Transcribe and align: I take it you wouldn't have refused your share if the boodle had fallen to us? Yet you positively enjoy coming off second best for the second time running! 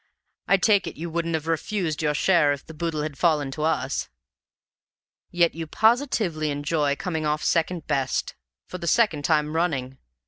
I 0.47 0.57
take 0.57 0.87
it 0.87 0.95
you 0.97 1.11
wouldn't 1.11 1.35
have 1.35 1.45
refused 1.45 2.01
your 2.01 2.15
share 2.15 2.51
if 2.53 2.65
the 2.65 2.73
boodle 2.73 3.03
had 3.03 3.19
fallen 3.19 3.51
to 3.51 3.61
us? 3.61 4.09
Yet 5.29 5.53
you 5.53 5.67
positively 5.67 6.49
enjoy 6.49 6.95
coming 6.95 7.27
off 7.27 7.43
second 7.43 7.85
best 7.85 8.33
for 8.65 8.79
the 8.79 8.87
second 8.87 9.25
time 9.25 9.55
running! 9.55 9.99